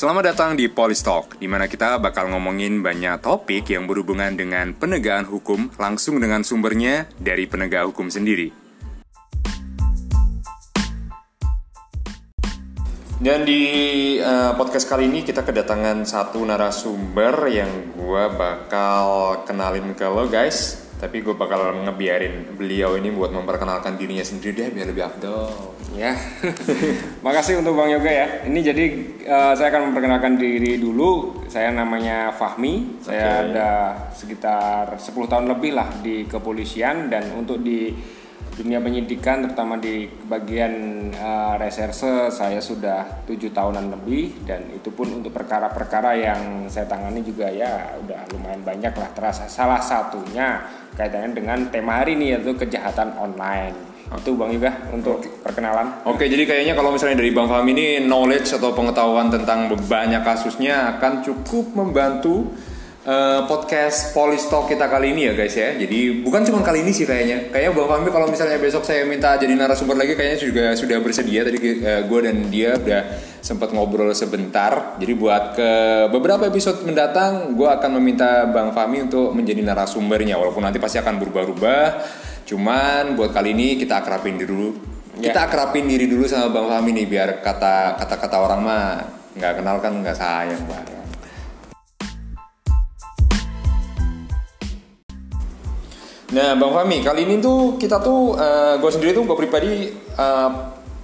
[0.00, 5.28] Selamat datang di Polistalk, di mana kita bakal ngomongin banyak topik yang berhubungan dengan penegakan
[5.28, 8.48] hukum langsung dengan sumbernya dari penegak hukum sendiri.
[13.20, 13.60] Dan di
[14.24, 20.89] uh, podcast kali ini kita kedatangan satu narasumber yang gue bakal kenalin ke lo guys
[21.00, 25.72] tapi gue bakal ngebiarin beliau ini buat memperkenalkan dirinya sendiri deh biar lebih afdol.
[25.96, 26.12] Ya.
[27.24, 28.26] Makasih untuk bang yoga ya.
[28.44, 28.84] Ini jadi
[29.24, 31.40] uh, saya akan memperkenalkan diri dulu.
[31.48, 33.00] Saya namanya Fahmi.
[33.00, 33.68] Saya ada
[34.12, 37.96] sekitar 10 tahun lebih lah di kepolisian dan untuk di
[38.60, 40.72] dunia penyidikan terutama di bagian
[41.16, 47.24] uh, reserse saya sudah tujuh tahunan lebih dan itu pun untuk perkara-perkara yang saya tangani
[47.24, 49.08] juga ya udah lumayan banyak lah.
[49.16, 50.60] Terasa salah satunya
[50.92, 53.88] kaitannya dengan tema hari ini yaitu kejahatan online.
[54.10, 56.02] Itu Bang juga untuk perkenalan.
[56.02, 60.98] Oke, jadi kayaknya kalau misalnya dari Bang Fahmi ini knowledge atau pengetahuan tentang banyak kasusnya
[60.98, 62.50] akan cukup membantu
[63.10, 65.74] uh, podcast Polistalk kita kali ini ya guys ya.
[65.74, 67.50] Jadi bukan cuma kali ini sih kayaknya.
[67.50, 71.42] Kayaknya Bang Fahmi kalau misalnya besok saya minta jadi narasumber lagi kayaknya juga sudah bersedia.
[71.42, 73.02] Tadi uh, eh, gue dan dia udah
[73.42, 74.96] sempat ngobrol sebentar.
[75.02, 75.70] Jadi buat ke
[76.14, 80.38] beberapa episode mendatang gue akan meminta Bang Fahmi untuk menjadi narasumbernya.
[80.38, 81.84] Walaupun nanti pasti akan berubah-ubah.
[82.46, 84.70] Cuman buat kali ini kita akrabin dulu.
[85.20, 85.34] Ya.
[85.34, 88.84] Kita akrabin diri dulu sama Bang Fahmi nih biar kata kata-kata orang mah
[89.30, 90.99] nggak kenal kan nggak sayang banget.
[96.30, 99.90] Nah, Bang Fami, kali ini tuh kita tuh, uh, eh, gue sendiri tuh gue pribadi
[100.14, 100.50] uh,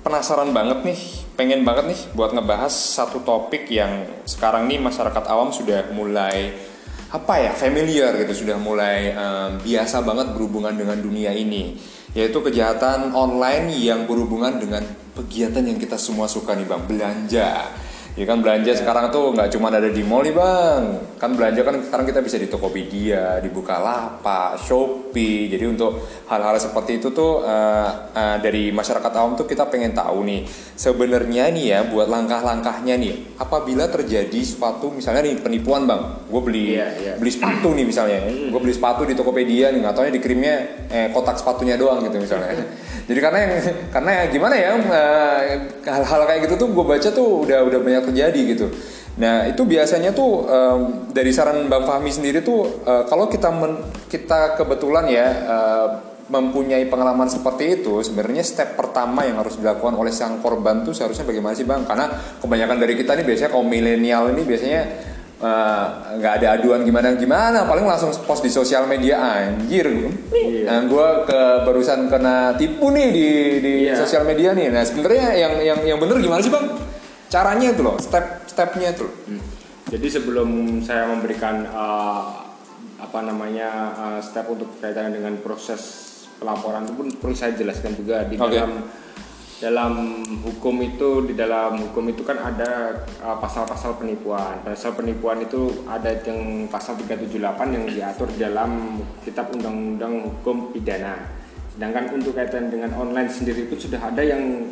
[0.07, 1.01] penasaran banget nih,
[1.35, 6.55] pengen banget nih buat ngebahas satu topik yang sekarang nih masyarakat awam sudah mulai
[7.11, 11.75] apa ya familiar gitu, sudah mulai um, biasa banget berhubungan dengan dunia ini,
[12.15, 14.87] yaitu kejahatan online yang berhubungan dengan
[15.19, 17.51] kegiatan yang kita semua suka nih bang, belanja
[18.17, 18.81] Ya kan belanja yeah.
[18.81, 20.83] sekarang tuh nggak cuma ada di mall nih bang,
[21.21, 25.53] kan belanja kan sekarang kita bisa di Tokopedia, di Bukalapak, Shopee.
[25.53, 30.25] Jadi untuk hal-hal seperti itu tuh uh, uh, dari masyarakat awam tuh kita pengen tahu
[30.25, 30.49] nih
[30.81, 33.37] sebenarnya nih ya buat langkah-langkahnya nih.
[33.37, 37.17] Apabila terjadi suatu misalnya nih penipuan bang, gue beli yeah, yeah.
[37.21, 41.37] beli sepatu nih misalnya, gue beli sepatu di Tokopedia nih, nggak tahu dikirimnya eh, kotak
[41.37, 42.65] sepatunya doang gitu misalnya.
[43.07, 43.53] Jadi karena yang
[43.95, 45.41] karena gimana ya uh,
[45.87, 48.67] hal-hal kayak gitu tuh gue baca tuh udah udah banyak terjadi gitu.
[49.17, 53.81] Nah itu biasanya tuh um, dari saran Bang Fahmi sendiri tuh uh, kalau kita men,
[54.13, 55.89] kita kebetulan ya uh,
[56.27, 61.25] mempunyai pengalaman seperti itu sebenarnya step pertama yang harus dilakukan oleh sang korban tuh seharusnya
[61.25, 61.89] bagaimana sih bang?
[61.89, 62.13] Karena
[62.43, 64.83] kebanyakan dari kita nih biasanya kaum milenial ini biasanya
[66.17, 69.85] nggak uh, ada aduan gimana gimana paling langsung post di sosial media anjir
[70.33, 70.65] iya.
[70.65, 73.29] nah gue ke barusan kena tipu nih di
[73.61, 74.01] di iya.
[74.01, 76.86] sosial media nih nah sebenarnya yang yang yang bener gimana sih bang
[77.27, 79.43] caranya itu loh step stepnya itu hmm.
[79.91, 82.47] jadi sebelum saya memberikan uh,
[82.97, 86.07] apa namanya uh, step untuk kaitan dengan proses
[86.41, 88.61] pelaporan itu pun perlu saya jelaskan juga di okay.
[88.61, 88.73] dalam
[89.57, 92.93] dalam hukum itu di dalam hukum itu kan ada
[93.25, 94.61] uh, pasal-pasal uh, penipuan.
[94.61, 97.41] Pasal penipuan itu ada yang pasal 378
[97.73, 101.33] yang diatur dalam kitab undang-undang hukum pidana.
[101.73, 104.69] Sedangkan untuk kaitan dengan online sendiri itu sudah ada yang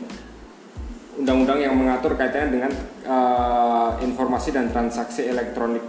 [1.19, 2.73] undang-undang yang mengatur kaitannya dengan
[3.07, 5.83] uh, informasi dan transaksi elektronik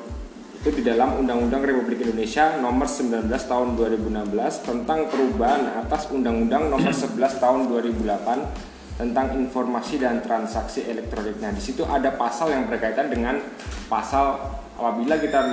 [0.65, 6.89] itu di dalam Undang-Undang Republik Indonesia nomor 19 tahun 2016 tentang perubahan atas Undang-Undang nomor
[7.05, 11.37] 11 tahun 2008 tentang informasi dan transaksi elektronik.
[11.37, 13.37] Nah, di situ ada pasal yang berkaitan dengan
[13.91, 14.41] pasal
[14.73, 15.45] apabila kita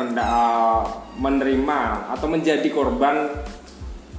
[1.21, 1.81] menerima
[2.17, 3.37] atau menjadi korban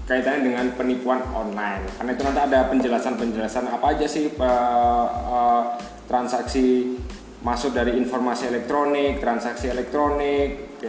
[0.04, 1.88] kaitannya dengan penipuan online.
[1.96, 5.64] Karena itu nanti ada penjelasan-penjelasan apa aja sih uh, uh,
[6.08, 7.00] transaksi
[7.44, 10.80] masuk dari informasi elektronik, transaksi elektronik,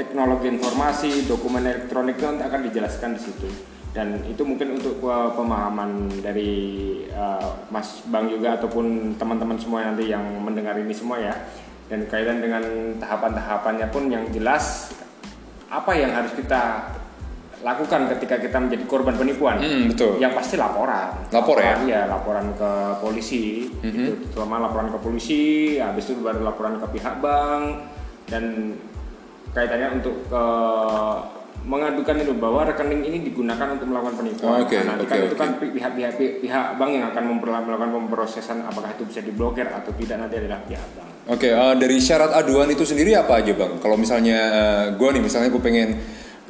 [0.00, 3.48] teknologi informasi, dokumen elektronik itu nanti akan dijelaskan di situ.
[3.90, 6.52] Dan itu mungkin untuk uh, pemahaman dari
[7.10, 11.34] uh, Mas Bang juga ataupun teman-teman semua nanti yang mendengar ini semua ya.
[11.90, 12.62] Dan kaitan dengan
[13.02, 14.94] tahapan-tahapannya pun yang jelas
[15.66, 16.86] apa yang harus kita
[17.60, 19.60] lakukan ketika kita menjadi korban penipuan.
[19.60, 20.16] Hmm, betul.
[20.16, 21.12] Yang pasti laporan.
[21.28, 21.76] Lapor ya?
[21.84, 22.70] Iya, laporan ke
[23.04, 23.68] polisi.
[23.68, 23.92] Mm -hmm.
[23.92, 24.12] Gitu.
[24.32, 27.64] Terutama laporan ke polisi, habis itu baru laporan ke pihak bank
[28.30, 28.74] dan
[29.50, 30.44] kaitannya untuk ke
[31.60, 34.48] mengadukan itu bahwa rekening ini digunakan untuk melakukan penipuan.
[34.48, 35.28] Oh, okay, nah, nanti okay, kan okay.
[35.28, 40.16] itu kan pihak-pihak pihak bank yang akan melakukan pemrosesan apakah itu bisa diblokir atau tidak
[40.24, 41.08] nanti adalah pihak bank.
[41.28, 43.76] Oke, okay, uh, eh, dari syarat aduan itu sendiri apa aja bang?
[43.76, 45.88] Kalau misalnya uh, eh, gue nih, misalnya gue pengen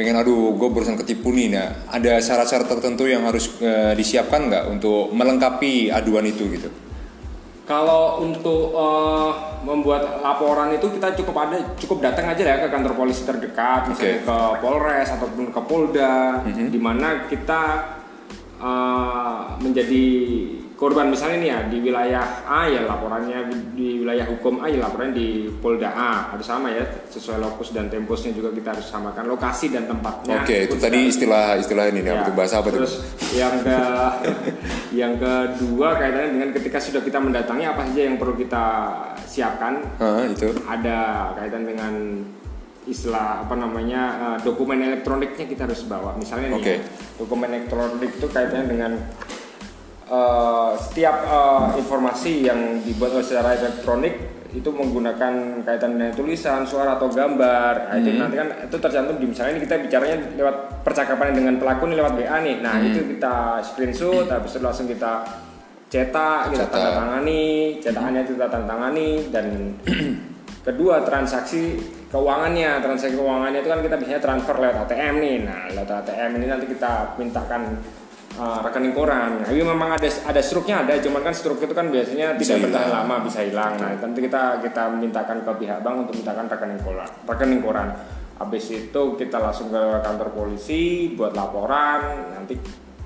[0.01, 4.65] pengen aduh gue barusan ketipu nih nah ada syarat-syarat tertentu yang harus uh, disiapkan nggak
[4.73, 6.73] untuk melengkapi aduan itu gitu?
[7.69, 12.97] Kalau untuk uh, membuat laporan itu kita cukup ada cukup datang aja ya ke kantor
[12.97, 16.73] polisi terdekat, misalnya ke Polres ataupun ke Polda, Mhm.
[16.73, 17.63] di mana kita
[18.59, 20.07] uh, menjadi
[20.81, 25.13] korban misalnya nih ya di wilayah A ya laporannya di wilayah hukum A ya laporannya
[25.13, 26.81] di Polda A harus sama ya
[27.13, 30.41] sesuai lokus dan temposnya juga kita harus samakan lokasi dan tempatnya.
[30.41, 32.73] Oke, itu pun tadi sudah- istilah-istilah ini nih, Ya, apa bahasa apa?
[32.73, 32.97] Terus
[33.37, 33.77] yang ke
[35.05, 38.65] yang kedua kaitannya dengan ketika sudah kita mendatangi apa saja yang perlu kita
[39.29, 40.49] siapkan Hah, itu.
[40.65, 41.93] ada kaitan dengan
[42.89, 46.73] istilah apa namanya eh, dokumen elektroniknya kita harus bawa misalnya nih Oke.
[46.73, 46.79] ya,
[47.21, 48.93] dokumen elektronik itu kaitannya dengan
[50.11, 57.07] eh, setiap eh, informasi yang dibuat secara elektronik itu menggunakan kaitan dengan tulisan, suara atau
[57.07, 57.87] gambar.
[57.87, 61.87] Nah, itu nanti kan itu tercantum di misalnya ini kita bicaranya lewat percakapan dengan pelaku
[61.87, 62.57] ini lewat WA nih.
[62.59, 65.23] Nah, itu kita screenshot habis itu langsung kita
[65.91, 66.75] cetak, kita Cetak.
[66.75, 69.47] tanda tangani, cetakannya itu kita tanda tangani dan
[70.67, 71.79] kedua transaksi
[72.11, 75.37] keuangannya, transaksi keuangannya itu kan kita biasanya transfer lewat ATM nih.
[75.47, 77.79] Nah, lewat ATM ini nanti kita mintakan
[78.41, 79.45] uh, rekening koran.
[79.45, 82.73] Nah, ini memang ada ada struknya ada, cuman kan struk itu kan biasanya Bisa tidak
[82.73, 83.77] bertahan lama, bisa hilang.
[83.77, 87.11] Nah, nanti kita kita mintakan ke pihak bank untuk mintakan rekening koran.
[87.29, 87.89] Rekening koran.
[88.41, 92.57] Habis itu kita langsung ke kantor polisi buat laporan, nanti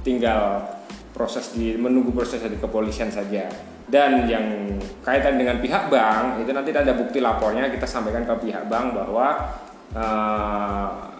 [0.06, 0.62] tinggal
[1.10, 3.50] proses di menunggu proses dari kepolisian saja.
[3.84, 8.64] Dan yang kaitan dengan pihak bank itu nanti ada bukti lapornya kita sampaikan ke pihak
[8.70, 9.44] bank bahwa
[9.92, 11.13] eh,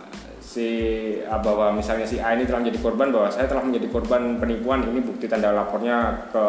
[0.55, 0.69] si
[1.27, 4.87] ah, bahwa misalnya si A ini telah menjadi korban bahwa saya telah menjadi korban penipuan
[4.87, 6.47] ini bukti tanda lapornya ke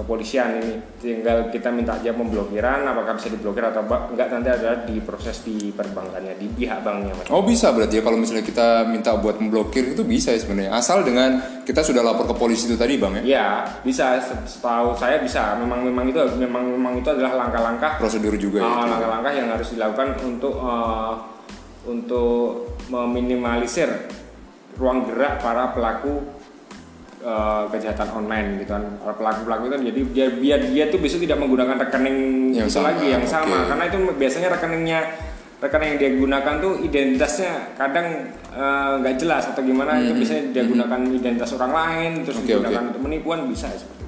[0.00, 0.56] kepolisian.
[0.56, 5.44] Ini tinggal kita minta aja pemblokiran apakah bisa diblokir atau enggak nanti ada di proses
[5.44, 7.28] di perbankannya di pihak banknya Mas.
[7.28, 10.72] Oh bisa berarti ya kalau misalnya kita minta buat memblokir itu bisa ya sebenarnya.
[10.72, 13.22] Asal dengan kita sudah lapor ke polisi itu tadi bang ya?
[13.26, 13.48] Ya
[13.84, 14.16] bisa.
[14.48, 15.60] Setahu saya bisa.
[15.60, 18.00] Memang memang itu memang memang itu adalah langkah-langkah.
[18.00, 18.72] Prosedur juga ya.
[18.72, 21.12] Ah, langkah-langkah yang harus dilakukan untuk eh,
[21.80, 24.10] untuk meminimalisir
[24.74, 26.20] ruang gerak para pelaku
[27.22, 28.82] eh, kejahatan online gitu kan.
[28.98, 32.18] Para pelaku-pelaku itu jadi dia biar dia tuh besok tidak menggunakan rekening
[32.52, 33.56] Yang itu sama, lagi yang sama.
[33.62, 33.66] Oke.
[33.70, 35.00] karena itu biasanya rekeningnya
[35.60, 38.06] rekening yang dia gunakan tuh identitasnya kadang
[38.56, 42.82] eh, nggak jelas atau gimana itu biasanya dia gunakan identitas orang lain terus Oke, digunakan
[42.82, 42.88] oke.
[42.96, 43.99] untuk menipuan bisa seperti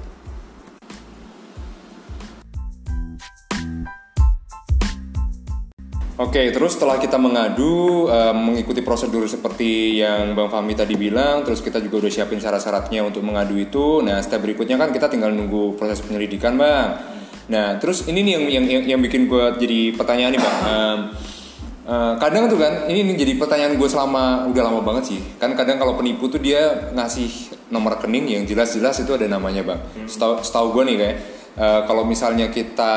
[6.23, 11.59] Oke, terus setelah kita mengadu, eh, mengikuti prosedur seperti yang Bang Fahmi tadi bilang, terus
[11.59, 13.99] kita juga udah siapin syarat-syaratnya untuk mengadu itu.
[13.99, 16.95] Nah, step berikutnya kan kita tinggal nunggu proses penyelidikan, Bang.
[17.51, 20.57] Nah, terus ini nih yang yang yang, yang bikin gue jadi pertanyaan nih, Bang.
[20.63, 20.99] Em,
[21.91, 25.19] eh, kadang tuh kan, ini nih jadi pertanyaan gue selama udah lama banget sih.
[25.35, 29.83] Kan kadang kalau penipu tuh dia ngasih nomor rekening yang jelas-jelas itu ada namanya, Bang.
[30.07, 31.17] Setahu, setahu gue nih kayak
[31.53, 32.93] Eh, kalau misalnya kita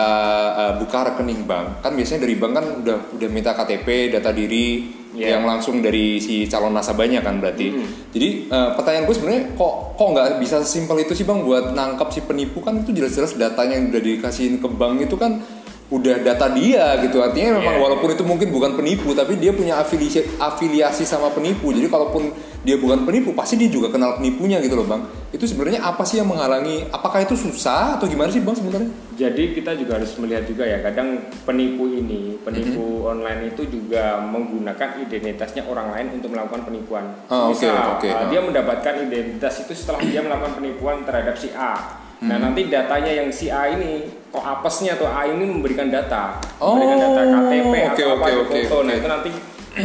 [0.56, 4.96] eh, buka rekening bank, kan biasanya dari bank kan udah udah minta KTP, data diri
[5.16, 5.40] Iya.
[5.40, 7.72] yang langsung dari si calon nasabahnya kan berarti.
[8.12, 12.12] Jadi eh, pertanyaan gue sebenarnya kok kok nggak bisa simpel itu sih bang buat nangkap
[12.12, 15.40] si penipu kan itu jelas-jelas datanya yang udah dikasihin ke bank itu kan
[15.86, 17.82] udah data dia gitu artinya memang Iya.
[17.86, 22.34] walaupun itu mungkin bukan penipu tapi dia punya afiliasi afiliasi sama penipu jadi kalaupun
[22.66, 26.18] dia bukan penipu pasti dia juga kenal penipunya gitu loh bang itu sebenarnya apa sih
[26.18, 30.44] yang menghalangi apakah itu susah atau gimana sih bang sebenarnya Jadi kita juga harus melihat
[30.44, 31.16] juga ya kadang
[31.49, 33.12] penipu ini, penipu Mhm.
[33.16, 37.16] online itu juga menggunakan identitasnya orang lain untuk melakukan penipuan.
[37.25, 38.28] Ah, Misal, oke, uh, ah.
[38.28, 42.04] dia mendapatkan identitas itu setelah dia melakukan penipuan terhadap si A.
[42.16, 42.28] Mhm.
[42.32, 46.73] Nah nanti datanya yang si A ini kok apesnya atau A ini memberikan data, Oh,
[46.73, 48.76] memberikan data KTP oke, atau apa oke, di oke, foto.
[48.85, 49.30] Nah itu nanti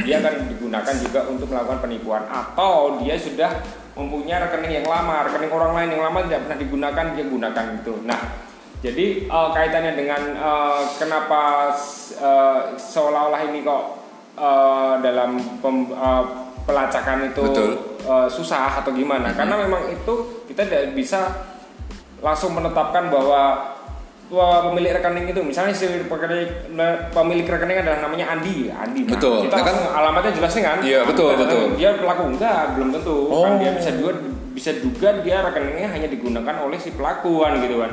[0.08, 3.52] dia akan digunakan juga untuk melakukan penipuan atau dia sudah
[3.92, 7.94] mempunyai rekening yang lama, rekening orang lain yang lama tidak pernah digunakan dia gunakan itu.
[8.08, 8.22] Nah
[8.80, 11.76] jadi eh, kaitannya dengan eh, kenapa
[12.16, 13.84] eh, seolah-olah ini kok
[14.40, 16.24] eh, dalam pem- eh,
[16.64, 17.70] pelacakan itu Betul.
[18.08, 19.36] eh, susah atau gimana?
[19.36, 21.51] Karena memang itu kita tidak bisa
[22.22, 23.74] langsung menetapkan bahwa
[24.32, 26.08] pemilik rekening itu misalnya si pemilik,
[27.12, 29.04] pemilik rekening adalah namanya Andi, Andi.
[29.04, 29.38] Nah, Betul.
[29.50, 30.78] Kita Nah, kan- alamatnya jelas nih kan?
[30.80, 31.64] Iya, betul, betul.
[31.76, 33.18] Dia pelaku enggak, belum tentu.
[33.28, 33.44] Oh.
[33.44, 34.12] Kan dia bisa juga
[34.52, 37.92] bisa juga dia rekeningnya hanya digunakan oleh si pelakuan gitu kan.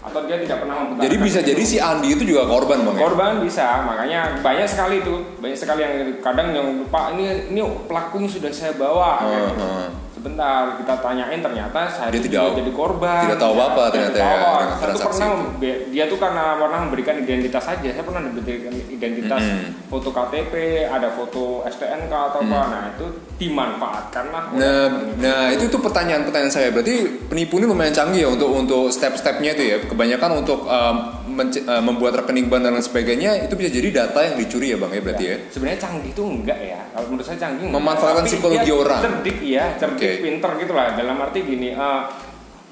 [0.00, 1.48] Atau dia tidak pernah mempertahankan jadi bisa itu.
[1.52, 5.58] jadi si Andi itu juga korban bang ya korban bisa makanya banyak sekali itu banyak
[5.60, 5.92] sekali yang
[6.24, 9.60] kadang yang pak ini ini pelakunya sudah saya bawa kayak gitu.
[9.60, 9.86] Heeh.
[10.20, 14.28] Sebentar kita tanyain ternyata saya Dia tidak- jadi korban tidak tahu Dia ternyata tidak tahu
[14.28, 14.60] ya, apa.
[14.76, 15.72] Saya tuh pernah itu.
[15.90, 19.88] dia tuh karena pernah memberikan identitas saja saya pernah memberikan identitas Mm-mm.
[19.88, 20.52] foto KTP
[20.84, 23.06] ada foto STNK atau apa nah itu
[23.40, 24.86] dimanfaatkan lah Nah,
[25.16, 26.68] nah itu tuh pertanyaan-pertanyaan saya.
[26.68, 29.76] Berarti penipu ini lumayan canggih ya untuk untuk step-stepnya itu ya.
[29.80, 30.96] Kebanyakan untuk um,
[31.38, 34.90] uh, membuat rekening bank dan lain sebagainya itu bisa jadi data yang dicuri ya bang
[34.92, 35.36] ya berarti ya.
[35.48, 37.80] sebenarnya canggih itu enggak ya kalau menurut saya canggih enggak.
[37.80, 39.00] Memanfaatkan Tapi psikologi orang.
[39.00, 42.02] cerdik ya cerdik Pinter gitu lah dalam arti gini eh,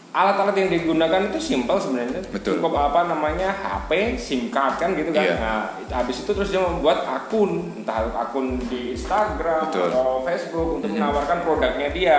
[0.09, 2.59] alat-alat yang digunakan itu simpel sebenarnya Betul.
[2.59, 5.37] cukup apa namanya HP SIM card kan gitu kan Iya.
[5.39, 5.59] nah
[5.95, 9.93] habis itu terus dia membuat akun entah akun di Instagram Betul.
[9.93, 10.97] atau Facebook untuk Mhm.
[10.99, 12.19] menawarkan produknya dia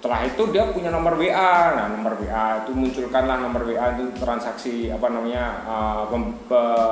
[0.00, 4.88] setelah itu dia punya nomor WA nah nomor WA itu munculkanlah nomor WA itu transaksi
[4.88, 6.08] apa namanya uh,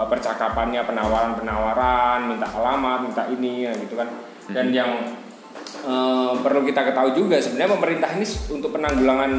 [0.06, 4.08] percakapannya penawaran penawaran minta alamat minta ini gitu kan
[4.52, 4.92] dan yang
[5.84, 9.32] uh, perlu kita ketahui juga sebenarnya pemerintah ini untuk penanggulangan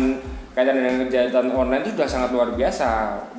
[0.51, 2.89] kaitan dengan kejahatan online itu sudah sangat luar biasa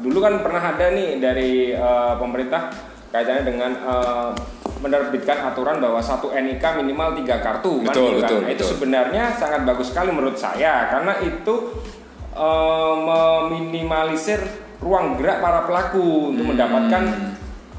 [0.01, 2.71] dulu kan pernah ada nih dari uh, pemerintah
[3.11, 4.31] kaitannya dengan uh,
[4.81, 8.29] menerbitkan aturan bahwa satu NIK minimal tiga kartu kan, Betul, gitu kan.
[8.33, 8.71] betul, Nah, itu betul.
[8.73, 11.55] sebenarnya sangat bagus sekali menurut saya karena itu
[12.33, 14.41] eh, meminimalisir
[14.81, 16.57] ruang gerak para pelaku untuk Hmm.
[16.57, 17.03] mendapatkan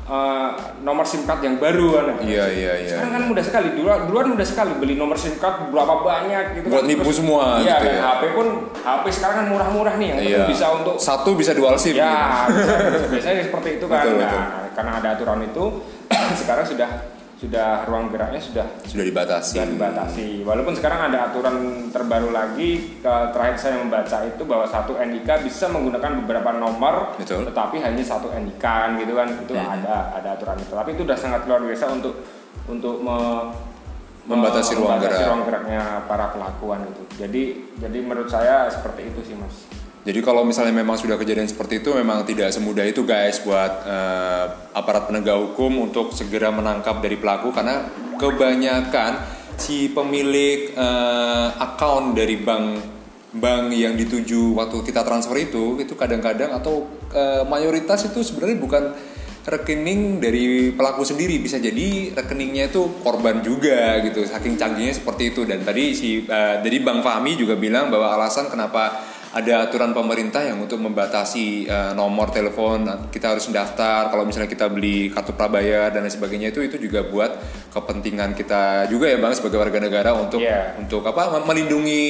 [0.03, 0.49] eh,
[0.81, 2.05] nomor SIM card yang baru kan.
[2.19, 2.95] Iya iya iya.
[2.95, 6.65] Sekarang kan mudah sekali, dulu duluan mudah sekali beli nomor SIM card berapa banyak gitu
[6.67, 6.89] Buat kan.
[6.89, 8.01] nipu Terus- semua Iya, gitu dan ya.
[8.03, 10.43] HP pun HP sekarang kan murah-murah nih yang Iya.
[10.45, 11.93] bisa untuk Satu bisa dual sim.
[11.93, 12.01] gitu.
[12.01, 14.01] Ya, bisa- biasanya seperti itu kan.
[14.01, 14.41] Betul, nah, betul.
[14.71, 15.65] karena ada aturan itu,
[16.41, 16.89] sekarang sudah
[17.41, 19.57] sudah ruang geraknya sudah Sudah dibatasi.
[19.57, 20.45] sudah dibatasi.
[20.45, 21.55] Walaupun sekarang ada aturan
[21.89, 27.49] terbaru lagi, ke, terakhir saya membaca itu bahwa satu NIK bisa menggunakan beberapa nomor, Betul.
[27.49, 29.25] tetapi hanya satu NIK kan, gitu kan.
[29.41, 29.73] Itu Mhm.
[29.73, 30.69] ada ada aturan itu.
[30.69, 32.13] Tapi itu sudah sangat luar biasa untuk
[32.67, 33.73] untuk me-
[34.21, 35.27] Membatasi ruang membatasi gerak.
[35.27, 37.03] ruang geraknya para pelakuan itu.
[37.17, 37.41] Jadi
[37.81, 39.65] jadi menurut saya seperti itu sih mas.
[40.01, 44.45] Jadi kalau misalnya memang sudah kejadian seperti itu memang tidak semudah itu guys buat eh,
[44.73, 47.53] aparat penegak hukum untuk segera menangkap dari pelaku.
[47.53, 47.85] Karena
[48.17, 49.21] kebanyakan
[49.61, 52.65] si pemilik eh, account dari bank
[53.31, 58.83] bank yang dituju waktu kita transfer itu itu kadang-kadang atau eh, mayoritas itu sebenarnya bukan
[59.45, 61.37] rekening dari pelaku sendiri.
[61.37, 65.45] Bisa jadi rekeningnya itu korban juga gitu saking canggihnya seperti itu.
[65.45, 70.43] Dan tadi si eh, jadi Bang Fahmi juga bilang bahwa alasan kenapa ada aturan pemerintah
[70.43, 75.87] yang untuk membatasi eh, nomor telepon kita harus mendaftar kalau misalnya kita beli kartu prabayar
[75.87, 77.31] dan lain sebagainya itu itu juga buat
[77.71, 80.75] kepentingan kita juga ya bang sebagai warga negara untuk Iya.
[80.75, 82.03] untuk apa melindungi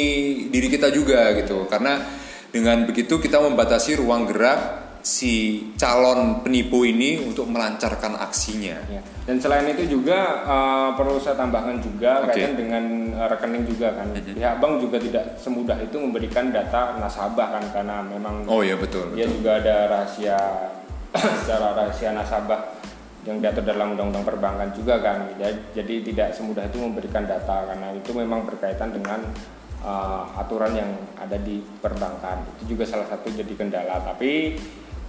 [0.49, 2.01] diri kita juga gitu karena
[2.49, 9.01] dengan begitu kita membatasi ruang gerak si calon penipu ini untuk melancarkan aksinya Ya.
[9.25, 12.37] Dan selain itu juga eh, perlu saya tambahkan juga Oke.
[12.37, 14.07] kaitan dengan eh, rekening juga kan.
[14.13, 14.37] Mhm.
[14.37, 19.13] Pihak bank juga tidak semudah itu memberikan data nasabah kan karena memang oh iya betul,
[19.13, 19.41] dia betul.
[19.41, 20.39] juga ada rahasia
[21.43, 22.61] secara rahasia nasabah
[23.21, 25.29] yang diatur dalam undang-undang perbankan juga kan.
[25.37, 29.21] Jadi, jadi tidak semudah itu memberikan data karena itu memang berkaitan dengan
[29.85, 32.43] eh, aturan yang ada di perbankan.
[32.57, 34.01] Itu juga salah satu jadi kendala.
[34.01, 34.57] Tapi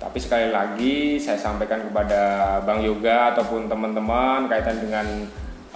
[0.03, 5.07] tapi sekali lagi saya sampaikan kepada Bang Yoga ataupun teman-teman kaitan dengan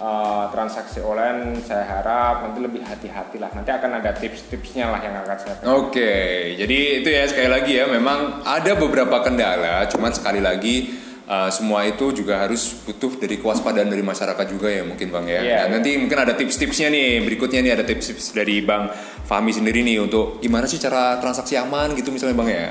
[0.03, 3.55] eh, transaksi online saya harap nanti lebih hati-hati lah.
[3.55, 6.13] Nanti akan ada tips-tipsnya lah yang akan saya Oke,
[6.59, 11.87] jadi itu ya sekali lagi ya memang ada beberapa kendala, cuman sekali lagi uh, semua
[11.87, 15.41] itu juga harus butuh dari kewaspadaan dari masyarakat juga ya mungkin bang ya.
[15.43, 18.91] Iya, Nah, nanti mungkin ada tips-tipsnya nih berikutnya nih ada tips-tips dari bang
[19.27, 22.69] Fahmi sendiri nih untuk gimana sih cara transaksi aman gitu misalnya bang ya.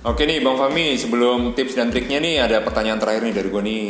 [0.00, 3.62] Oke nih Bang Fahmi, sebelum tips dan triknya nih ada pertanyaan terakhir nih dari gue
[3.68, 3.88] nih.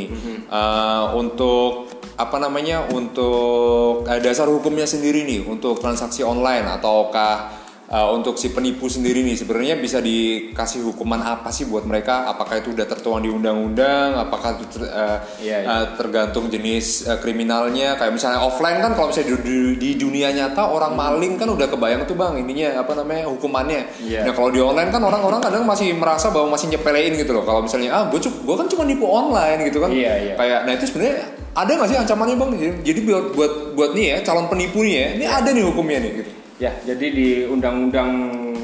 [0.51, 1.87] Eh, untuk
[2.19, 2.83] apa namanya?
[2.91, 7.60] Untuk eh, dasar hukumnya sendiri nih untuk transaksi online ataukah
[7.91, 12.31] eh, untuk si penipu sendiri nih sebenarnya bisa dikasih hukuman apa sih buat mereka?
[12.31, 14.15] Apakah itu udah tertuang di undang-undang?
[14.17, 15.69] Apakah itu ter- eh, Iya, iya.
[15.69, 17.95] eh, tergantung jenis eh, kriminalnya?
[17.95, 21.67] Kayak misalnya offline kan kalau misalnya di, di- di dunia nyata orang maling kan udah
[21.67, 23.83] kebayang tuh bang ininya apa namanya hukumannya.
[24.01, 24.25] Iya.
[24.25, 27.43] Nah kalau di online kan orang-orang kadang masih merasa bahwa masih nyepelein gitu loh.
[27.43, 29.91] Kalau misalnya ah gue gue kan cuma nipu online gitu kan.
[29.91, 30.35] Iya, iya.
[30.39, 31.17] Kayak nah itu sebenarnya
[31.51, 32.51] ada nggak sih ancamannya bang?
[32.55, 35.99] Jadi, jadi buat buat buat nih ya calon penipu nih ya, ini ada nih hukumnya
[35.99, 36.31] nih gitu.
[36.61, 38.13] Ya, jadi di Undang-Undang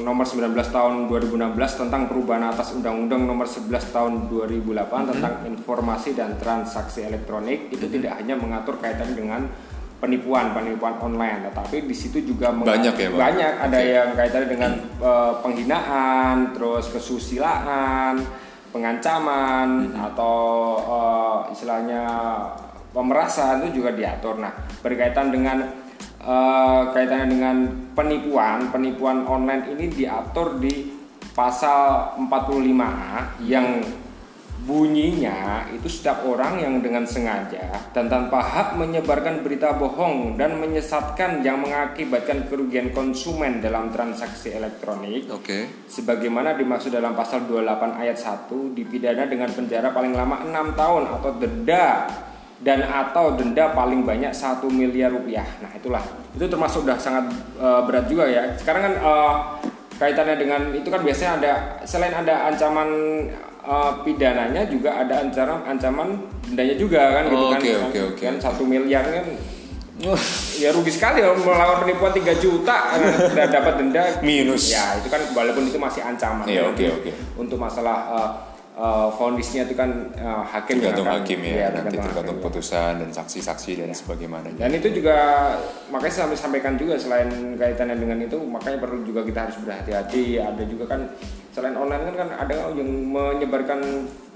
[0.05, 6.37] Nomor 19 Tahun 2016 tentang perubahan atas Undang-Undang Nomor 11 Tahun 2008 tentang informasi dan
[6.37, 9.49] transaksi elektronik itu tidak hanya mengatur kaitan dengan
[9.97, 13.89] penipuan penipuan online, tetapi di situ juga Banyak ya, banyak ada Oke.
[13.89, 18.21] yang kaitannya dengan eh, penghinaan, terus kesusilaan,
[18.77, 20.37] pengancaman atau
[20.85, 22.05] eh, istilahnya
[22.93, 24.37] pemerasan itu juga diatur.
[24.37, 24.53] Nah,
[24.85, 25.87] berkaitan dengan
[26.27, 27.57] uh, kaitannya dengan
[27.97, 30.93] penipuan, penipuan online ini diatur di
[31.33, 33.81] pasal 45A yang
[34.67, 41.45] bunyinya itu setiap orang yang dengan sengaja dan tanpa hak menyebarkan berita bohong dan menyesatkan
[41.47, 45.31] yang mengakibatkan kerugian konsumen dalam transaksi elektronik.
[45.31, 45.45] Oke.
[45.45, 45.63] Okay.
[45.87, 51.31] Sebagaimana dimaksud dalam pasal 28 ayat 1 dipidana dengan penjara paling lama 6 tahun atau
[51.39, 51.87] denda
[52.65, 55.45] dan atau denda paling banyak satu miliar rupiah.
[55.61, 56.01] Nah itulah
[56.33, 57.29] itu termasuk sudah sangat
[57.61, 58.49] uh, berat juga ya.
[58.57, 59.35] Sekarang kan uh,
[59.97, 61.53] kaitannya dengan itu kan biasanya ada
[61.85, 62.89] selain ada ancaman
[63.65, 66.09] uh, pidananya juga ada ancaman ancaman
[66.45, 68.25] dendanya juga kan gitu oh, kan okay, okay.
[68.29, 69.27] kan satu miliar kan
[70.61, 73.01] ya rugi sekali ya melawan penipuan 3 juta
[73.33, 77.13] dan dapat denda minus ya itu kan walaupun itu masih ancaman ya, oke oke okay.
[77.41, 78.31] untuk masalah uh,
[78.77, 83.83] uh, fonisnya itu kan uh, hakim tergantung hakim ya, ya nanti tergantung putusan dan saksi-saksi
[83.83, 83.97] dan ya.
[83.97, 85.17] sebagaimana dan itu juga
[85.89, 90.63] makanya sampai sampaikan juga selain kaitannya dengan itu makanya perlu juga kita harus berhati-hati ada
[90.69, 91.01] juga kan
[91.57, 93.81] selain online kan kan ada yang menyebarkan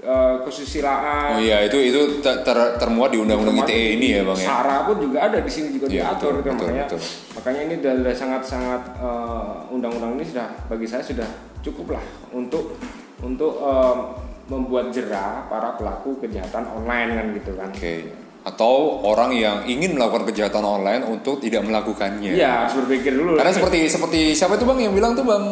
[0.01, 4.39] uh, kesusilaan oh iya itu itu ter, ter, termuat di undang-undang ITE ini ya bang
[4.41, 6.49] ya sara pun juga ada di sini juga ya, diatur betul, gitu.
[6.49, 6.99] betul, makanya betul.
[7.37, 11.29] makanya ini sudah sangat-sangat uh, undang-undang ini sudah bagi saya sudah
[11.61, 12.73] cukup lah untuk
[13.21, 14.17] untuk uh,
[14.51, 17.69] membuat jerah para pelaku kejahatan online kan gitu kan.
[17.71, 17.79] Oke.
[17.79, 17.99] Okay.
[18.41, 22.35] Atau orang yang ingin melakukan kejahatan online untuk tidak melakukannya.
[22.35, 23.37] Iya, harus berpikir dulu.
[23.37, 25.45] Karena seperti seperti siapa itu bang yang bilang tuh bang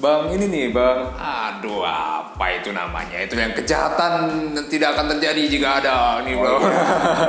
[0.00, 3.28] Bang ini nih bang, aduh apa itu namanya?
[3.28, 4.12] Itu yang kejahatan
[4.72, 6.56] tidak akan terjadi jika ada nih bang.
[6.56, 6.72] Oh,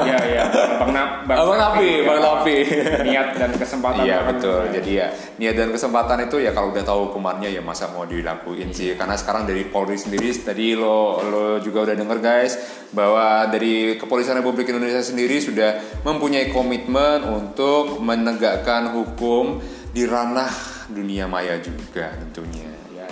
[0.08, 0.44] iya, iya.
[0.80, 2.58] Bang, Nap, bang, bang Napi, Bang Napi.
[3.04, 4.04] Niat dan kesempatan.
[4.08, 4.72] Iya betul.
[4.72, 8.72] Jadi ya niat dan kesempatan itu ya kalau udah tahu hukumannya ya masa mau dilakuin
[8.72, 8.96] sih.
[8.96, 12.54] Karena sekarang dari Polri sendiri tadi lo lo juga udah denger guys
[12.96, 19.60] bahwa dari Kepolisian Republik Indonesia sendiri sudah mempunyai komitmen untuk menegakkan hukum
[19.94, 22.68] di ranah dunia maya juga tentunya.
[22.92, 23.08] Ya.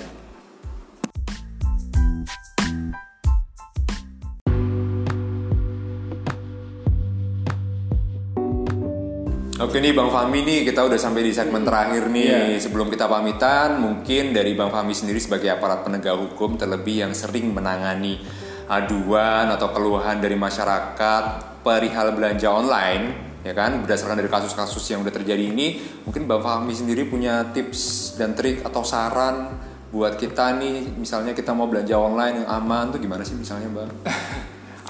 [9.61, 12.57] Oke nih Bang Fahmi nih kita udah sampai di segmen terakhir nih.
[12.57, 12.59] Yeah.
[12.59, 17.53] Sebelum kita pamitan, mungkin dari Bang Fahmi sendiri sebagai aparat penegak hukum terlebih yang sering
[17.53, 18.19] menangani
[18.67, 21.23] aduan atau keluhan dari masyarakat
[21.61, 26.73] perihal belanja online ya kan berdasarkan dari kasus-kasus yang udah terjadi ini mungkin Bang Fahmi
[26.77, 29.57] sendiri punya tips dan trik atau saran
[29.91, 33.91] buat kita nih misalnya kita mau belanja online yang aman tuh gimana sih misalnya Bang?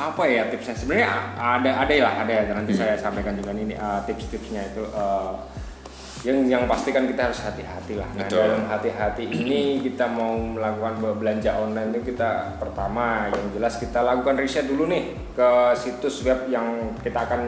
[0.01, 2.79] apa ya tipsnya sebenarnya ada ada lah ada ya nanti hmm.
[2.79, 5.35] saya sampaikan juga ini uh, tips-tipsnya itu uh,
[6.21, 8.05] yang yang pasti kan kita harus hati-hati lah.
[8.13, 8.45] Nah Betul.
[8.45, 14.37] dalam hati-hati ini kita mau melakukan belanja online itu kita pertama yang jelas kita lakukan
[14.37, 17.41] riset dulu nih ke situs web yang kita akan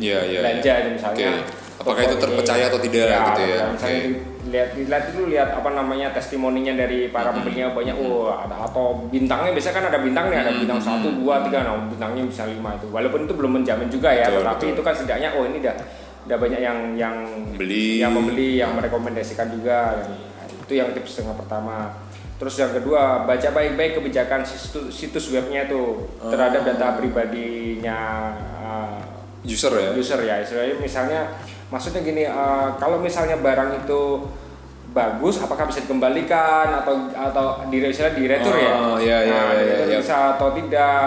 [0.00, 0.92] yeah, yeah, belanja yeah.
[0.96, 1.30] misalnya.
[1.44, 1.62] Okay.
[1.74, 3.62] Apakah itu terpercaya atau tidak ya, gitu ya?
[3.76, 4.12] Misalnya okay.
[4.48, 7.36] lihat lihat dulu lihat apa namanya testimoninya dari para hmm.
[7.44, 7.96] pembelinya banyak.
[8.00, 11.76] Oh ada atau bintangnya biasanya kan ada bintang nih ada bintang satu dua tiga nah
[11.76, 12.88] bintangnya bisa lima itu.
[12.88, 14.72] Walaupun itu belum menjamin juga ya, betul, tetapi betul.
[14.72, 15.76] itu kan setidaknya oh ini dah
[16.24, 17.16] udah banyak yang yang
[17.54, 20.08] beli yang membeli yang merekomendasikan juga.
[20.64, 21.92] Itu yang tips yang pertama.
[22.40, 26.66] Terus yang kedua baca baik-baik kebijakan situs, situs webnya itu terhadap oh.
[26.72, 28.00] data pribadinya
[28.58, 28.98] uh,
[29.44, 29.90] user ya?
[29.94, 30.42] user ya.
[30.80, 31.30] Misalnya
[31.68, 34.02] maksudnya gini uh, kalau misalnya barang itu
[34.94, 38.70] bagus apakah bisa dikembalikan atau atau di misalnya di retur ya?
[38.78, 39.73] oh, ya iya, nah, iya, iya,
[40.04, 41.00] bisa atau tidak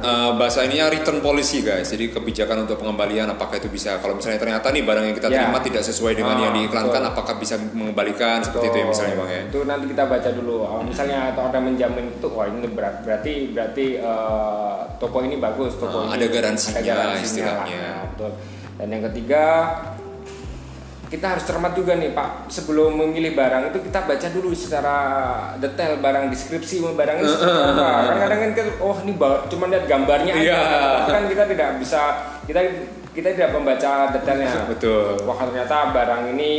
[0.00, 1.92] uh, bahasa ininya return policy guys.
[1.92, 4.00] Jadi kebijakan untuk pengembalian apakah itu bisa?
[4.00, 5.44] Kalau misalnya ternyata nih barang yang kita ya.
[5.44, 7.12] terima tidak sesuai dengan oh, yang diiklankan betul.
[7.12, 8.40] apakah bisa mengembalikan?
[8.40, 9.42] Seperti itu ya misalnya bang ya.
[9.52, 10.56] Itu nanti kita baca dulu.
[10.64, 15.76] Oh, misalnya atau ada menjamin itu wah ini berat berarti berarti uh, toko ini bagus
[15.76, 17.24] toko uh, ini ada garansinya, ada garansinya.
[17.28, 17.84] istilahnya.
[17.84, 18.30] Nah, betul.
[18.78, 19.44] Dan yang ketiga
[21.08, 22.52] kita harus cermat juga nih Pak.
[22.52, 24.96] Sebelum memilih barang itu kita baca dulu secara
[25.56, 28.12] detail barang deskripsi barang itu apa.
[28.12, 29.12] kan kadang kan oh ini
[29.48, 30.44] cuma lihat gambarnya aja.
[30.44, 31.08] Yeah.
[31.08, 32.02] kan kita tidak bisa
[32.44, 32.60] kita
[33.16, 34.68] kita tidak membaca detailnya.
[34.68, 35.24] Betul.
[35.24, 36.50] Wah ternyata barang ini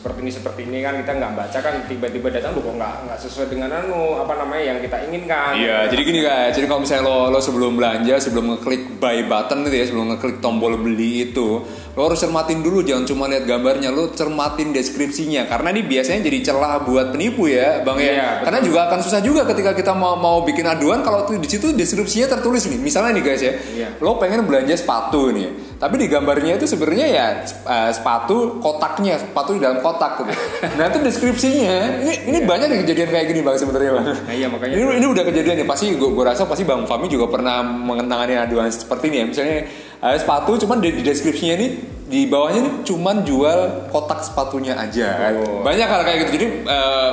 [0.00, 3.18] seperti ini seperti ini kan kita nggak baca kan tiba-tiba datang lu kok nggak nggak
[3.20, 5.60] sesuai dengan anu apa namanya yang kita inginkan?
[5.60, 6.56] Iya jadi gini guys.
[6.56, 10.40] Jadi kalau misalnya lo lo sebelum belanja sebelum ngeklik buy button gitu ya sebelum ngeklik
[10.40, 12.80] tombol beli itu lo harus cermatin dulu.
[12.80, 15.44] Jangan cuma lihat gambarnya lo cermatin deskripsinya.
[15.44, 18.12] Karena ini biasanya jadi celah buat penipu ya bang ya.
[18.16, 21.04] Iya, karena juga akan susah juga ketika kita mau mau bikin aduan.
[21.04, 22.80] Kalau di situ deskripsinya tertulis nih.
[22.80, 23.52] Misalnya nih guys ya.
[23.52, 23.88] Iya.
[24.00, 27.26] lo pengen belanja sepatu nih tapi di gambarnya itu sebenarnya ya
[27.64, 30.32] uh, sepatu kotaknya sepatu di dalam kotak gitu.
[30.76, 32.04] Nah itu deskripsinya.
[32.04, 34.06] Ini ini banyak nih kejadian kayak gini bang sebenarnya bang.
[34.12, 35.66] Nah, iya makanya ini, ini udah kejadian nih.
[35.66, 39.24] Pasti gue rasa pasti bang Fami juga pernah mengenangani aduan seperti ini ya.
[39.32, 39.58] Misalnya
[40.04, 41.68] ada sepatu cuman di, di deskripsinya ini
[42.12, 45.32] di bawahnya ini cuman jual kotak sepatunya aja.
[45.40, 45.64] Oh.
[45.64, 46.30] banyak hal kayak gitu.
[46.36, 47.12] Jadi eh,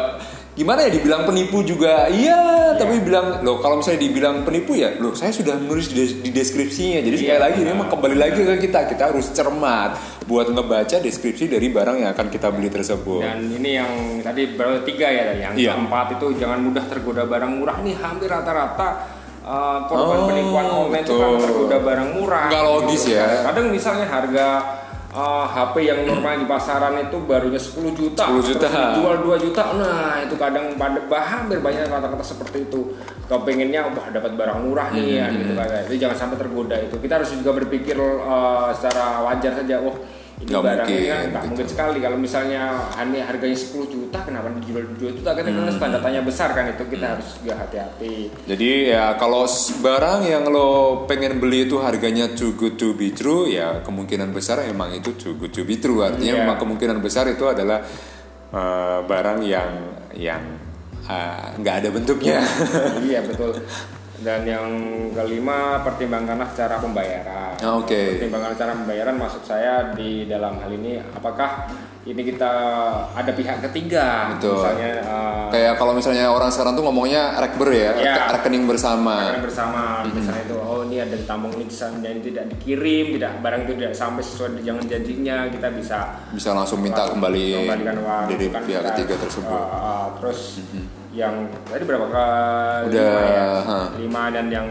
[0.57, 5.13] gimana ya dibilang penipu juga iya tapi bilang loh kalau misalnya dibilang penipu ya loh
[5.13, 7.77] saya sudah menulis di, des- di deskripsinya jadi sekali Iya, lagi ini benar.
[7.77, 9.91] emang kembali lagi ke kita kita harus cermat
[10.25, 14.81] buat ngebaca deskripsi dari barang yang akan kita beli tersebut Dan ini yang tadi baru
[14.81, 15.71] tiga ya, yang Iya.
[15.73, 17.77] keempat itu jangan mudah tergoda barang murah.
[17.77, 18.87] Ini hampir rata-rata
[19.41, 22.45] uh, korban Oh, penipuan online itu kan tergoda barang murah.
[22.49, 23.25] Nggak logis ya.
[23.45, 24.47] Kadang misalnya harga
[25.17, 28.67] uh, HP yang normal di pasaran itu barunya 10 juta, 10 juta.
[28.69, 29.63] dijual 2 juta.
[29.73, 32.93] Nah, itu kadang pada hampir banyak kata-kata seperti itu.
[33.27, 35.67] Kepengennya wah dapat barang murah nih ya gitu kan.
[35.89, 36.95] Jadi jangan sampai tergoda itu.
[37.01, 39.81] Kita harus juga berpikir uh, secara wajar saja.
[39.81, 41.49] Wah, ini Nggak barang ini mungkin, kan nggak gitu.
[41.49, 41.97] mungkin sekali.
[41.97, 42.61] Kalau misalnya
[42.93, 45.29] hanya harganya 10 juta kenapa dijual 2 juta?
[45.33, 48.29] Kan itu tanda tanya besar kan itu kita harus juga hati-hati.
[48.45, 49.49] Jadi ya kalau
[49.81, 50.69] barang yang lo
[51.09, 55.33] pengen beli itu harganya too good to be true ya kemungkinan besar emang itu too
[55.41, 56.05] good to be true.
[56.05, 56.41] Artinya Iya.
[56.45, 57.81] memang kemungkinan besar itu adalah
[58.47, 59.71] eh, barang yang
[60.13, 60.43] yang
[61.01, 62.45] eh, nggak ada bentuknya.
[63.01, 63.57] iya betul
[64.17, 64.65] dan yang
[65.13, 68.17] kelima pertimbangkanlah cara pembayaran Oke.
[68.17, 71.69] pertimbangan cara pembayaran maksud saya di dalam hal ini apakah
[72.07, 72.51] ini kita
[73.13, 74.63] ada pihak ketiga Betul.
[74.63, 79.31] misalnya uh, Kayak kalau misalnya orang sekarang tuh ngomongnya rekber ya, reke- rekening bersama.
[79.31, 81.67] Karena bersama misalnya itu oh ini ada ditambung ini
[81.99, 85.99] dan tidak dikirim tidak barang itu tidak sampai sesuai dengan janjinya kita bisa
[86.31, 89.51] Bisa langsung minta kembali kembalikan uang dari pihak kita, ketiga tersebut.
[89.51, 90.39] uh, uh, terus
[91.17, 92.93] yang tadi berapa kali?
[92.93, 93.49] Udah, lima ya?
[93.97, 94.69] lima dan yang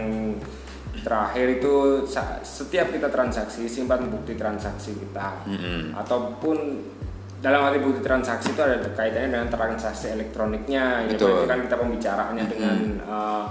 [1.02, 2.02] terakhir itu
[2.42, 5.42] setiap kita transaksi simpan bukti transaksi kita.
[5.98, 6.56] Ataupun
[7.42, 11.10] dalam arti bukti transaksi itu ada kaitannya dengan transaksi elektroniknya.
[11.10, 13.44] Ya berarti kan kita pembicaraannya dengan uh,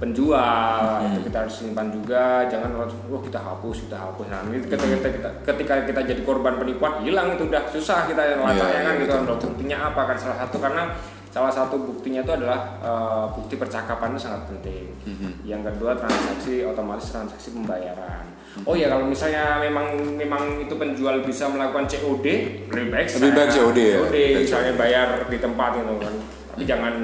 [0.00, 0.84] penjual.
[1.12, 2.44] Itu kita harus simpan juga.
[2.48, 4.24] Jangan wah kita hapus kita hapus.
[4.28, 8.22] Nah ini ketika kita, kita ketika kita jadi korban penipuan hilang itu udah susah kita
[8.36, 9.44] yang lacaknya Iya, kan iya, gitu.
[9.48, 10.00] buktinya apa?
[10.12, 10.84] Kan salah satu karena
[11.28, 14.88] salah satu buktinya itu adalah uh, bukti percakapan itu sangat penting.
[15.04, 15.30] Mhm.
[15.44, 18.24] yang kedua transaksi otomatis transaksi pembayaran.
[18.66, 22.26] Oh ya kalau misalnya memang memang itu penjual bisa melakukan COD
[22.72, 23.98] lebih baik Lebih baik COD ya?
[24.02, 26.14] COD misalnya bayar di tempat gitu kan.
[26.56, 26.94] Tapi jangan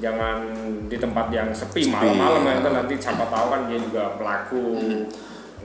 [0.00, 0.36] jangan
[0.88, 2.64] di tempat yang sepi, malam-malam ya.
[2.64, 4.64] kan nanti siapa tahu kan dia juga pelaku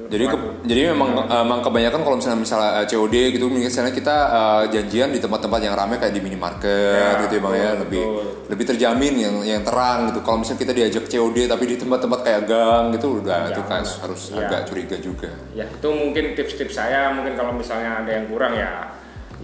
[0.05, 4.63] Jadi ke- jadi memang emang kebanyakan kalau misalnya misalnya eh, COD gitu misalnya kita eh,
[4.69, 8.23] janjian di tempat-tempat yang ramai kayak di minimarket Ya, gitu ya bang ya lebih betul.
[8.45, 10.19] lebih terjamin yang yang terang gitu.
[10.21, 14.21] Kalau misalnya kita diajak COD tapi di tempat-tempat kayak gang gitu udah itu kan harus
[14.27, 14.43] Ya.
[14.43, 15.29] agak curiga juga.
[15.51, 18.94] ya itu mungkin tips-tips saya mungkin kalau misalnya ada yang kurang ya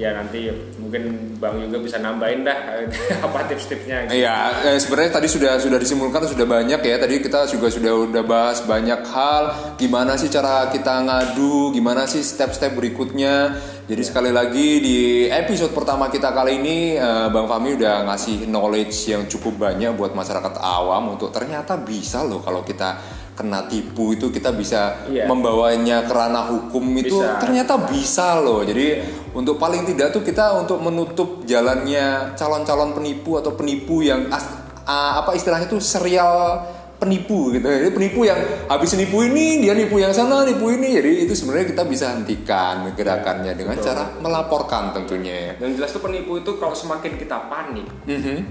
[0.02, 0.50] ya nanti
[0.82, 2.58] mungkin bang juga bisa nambahin dah
[3.30, 4.26] apa tips-tipsnya gitu.
[4.26, 6.96] Iya, eh, sebenarnya tadi sudah sudah disimpulkan sudah banyak ya.
[6.98, 9.44] Tadi kita juga sudah udah bahas banyak hal.
[9.78, 11.70] Gimana sih cara kita ngadu?
[11.78, 13.54] Gimana sih step-step berikutnya?
[13.86, 14.98] Jadi sekali lagi di
[15.30, 20.18] episode pertama kita kali ini, eh, Bang Fami udah ngasih knowledge yang cukup banyak buat
[20.18, 25.26] masyarakat awam untuk ternyata bisa loh kalau kita kena tipu itu kita bisa Iya.
[25.26, 27.38] membawanya ke ranah hukum itu Bisa.
[27.38, 28.62] ternyata bisa loh.
[28.62, 29.00] Jadi
[29.32, 34.52] untuk paling tidak tuh kita untuk menutup jalannya calon-calon penipu atau penipu yang as-
[34.84, 36.60] a- apa istilahnya tuh serial
[36.98, 37.66] penipu gitu.
[37.66, 40.94] Jadi penipu yang habis nipu ini dia nipu yang sana nipu ini.
[40.94, 45.58] Jadi itu sebenarnya kita bisa hentikan gerakannya dengan cara melaporkan tentunya.
[45.58, 47.90] dan jelas tuh penipu itu kalau semakin kita panik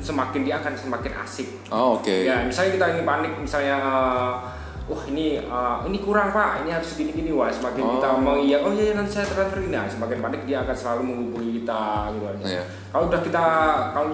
[0.00, 2.10] semakin dia akan semakin asik Oh, oke.
[2.10, 4.34] Ya, misalnya kita ini panik, misalnya uh,
[4.90, 7.92] wah ini uh, ini kurang pak, ini harus gini gini wah semakin Oh.
[7.94, 11.02] kita mau iya oh iya nanti saya transfer ini, nah, semakin panik dia akan selalu
[11.06, 12.44] menghubungi kita gitu aja.
[12.44, 12.62] Iya.
[12.90, 13.44] Kalau udah kita
[13.94, 14.08] kalau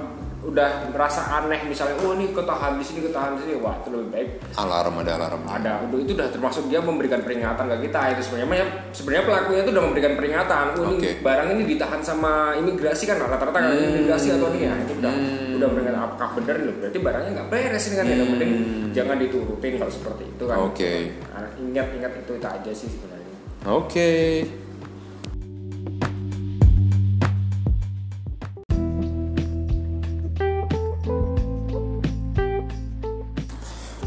[0.47, 3.55] udah merasa aneh misalnya oh ini ketahan di sini ketahan di sini.
[3.59, 4.29] Wah itu lebih baik.
[4.55, 5.43] Alarm ada alarm.
[5.43, 5.73] ada.
[5.91, 8.01] Udah itu udah termasuk dia memberikan peringatan ke kita.
[8.15, 10.65] Itu sebenarnya sebenarnya pelakunya itu udah memberikan peringatan.
[10.79, 11.11] Oh ini Oke.
[11.27, 15.15] barang ini ditahan sama imigrasi kan rata-rata kan imigrasi atau ini ya itu udah
[15.57, 18.51] udah memberikan apakah benar loh berarti barangnya nggak beres ini kan yang penting
[18.93, 20.57] jangan diturutin kalau seperti itu kan.
[20.63, 20.93] Oke.
[21.35, 23.37] Nah, ingat-ingat itu itu aja sih sebenarnya.
[23.67, 24.11] Oke.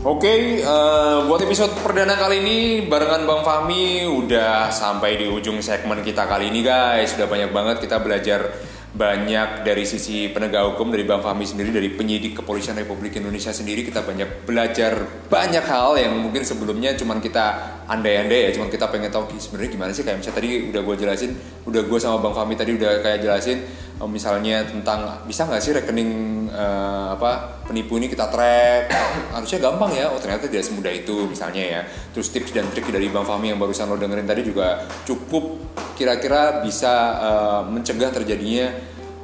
[0.09, 2.57] Oke, eh, buat episode perdana kali ini
[2.89, 7.13] barengan Bang Fahmi udah sampai di ujung segmen kita kali ini guys.
[7.13, 8.57] Sudah banyak banget kita belajar
[8.89, 13.85] banyak dari sisi penegak hukum dari Bang Fahmi sendiri dari penyidik kepolisian Republik Indonesia sendiri
[13.85, 14.97] kita banyak belajar
[15.29, 19.69] banyak hal yang mungkin sebelumnya cuman kita andai-andai ya cuman kita pengen tahu "Ih, sebenarnya
[19.77, 21.31] gimana sih kayak misalnya tadi udah gue jelasin
[21.69, 23.61] udah gue sama Bang Fahmi tadi udah kayak jelasin
[24.01, 26.09] oh, misalnya tentang bisa nggak sih rekening
[26.49, 28.89] eh, apa penipu ini kita track
[29.37, 31.81] harusnya gampang ya oh ternyata tidak semudah itu misalnya ya
[32.11, 35.61] terus tips dan trik dari bang Fahmi yang barusan lo dengerin tadi juga cukup
[35.93, 38.67] kira-kira bisa eh, mencegah terjadinya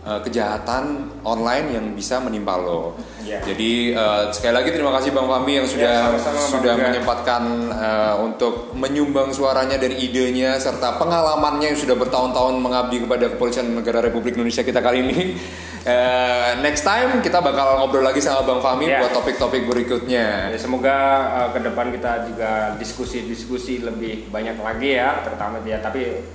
[0.05, 2.93] eh, kejahatan online yang bisa menimpa lo.
[3.25, 3.41] Iya.
[3.41, 6.83] Jadi eh, sekali lagi terima kasih Bang Fahmi yang sudah sama-sama, Bang sudah Yoga.
[6.91, 13.73] menyempatkan eh, untuk menyumbang suaranya dan idenya serta pengalamannya yang sudah bertahun-tahun mengabdi kepada Kepolisian
[13.73, 15.19] Negara Republik Indonesia kita kali ini.
[15.85, 19.05] Eh, next time kita bakal ngobrol lagi sama Bang Fahmi Iya.
[19.05, 20.49] buat topik-topik berikutnya.
[20.49, 20.97] Ya, semoga
[21.29, 26.25] uh, ke depan kita juga diskusi-diskusi lebih banyak lagi ya, terutama dia tapi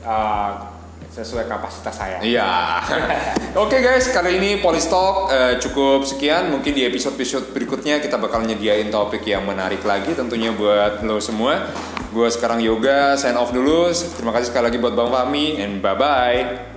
[0.00, 0.80] uh,
[1.12, 2.24] sesuai kapasitas saya.
[2.24, 2.80] Iya.
[3.68, 6.48] Oke guys, kali ini Polistalk eh, cukup sekian.
[6.48, 11.68] Mungkin di episode-episode berikutnya kita bakal nyediain topik yang menarik lagi tentunya buat lo semua.
[12.16, 13.92] Gue sekarang yoga, sign off dulu.
[13.92, 16.69] Terima kasih sekali lagi buat Bang Fahmi and bye bye.